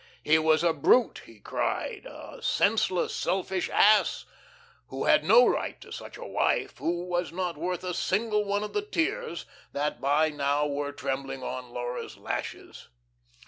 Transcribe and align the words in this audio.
He 0.23 0.39
was 0.39 0.63
a 0.63 0.73
brute, 0.73 1.21
he 1.27 1.39
cried, 1.39 2.07
a 2.07 2.39
senseless, 2.41 3.13
selfish 3.15 3.69
ass, 3.69 4.25
who 4.87 5.03
had 5.03 5.23
no 5.23 5.45
right 5.45 5.79
to 5.79 5.91
such 5.91 6.17
a 6.17 6.25
wife, 6.25 6.79
who 6.79 7.03
was 7.05 7.31
not 7.31 7.55
worth 7.55 7.83
a 7.83 7.93
single 7.93 8.43
one 8.43 8.63
of 8.63 8.73
the 8.73 8.81
tears 8.81 9.45
that 9.73 10.01
by 10.01 10.29
now 10.29 10.65
were 10.65 10.91
trembling 10.91 11.43
on 11.43 11.69
Laura's 11.69 12.17
lashes. 12.17 12.87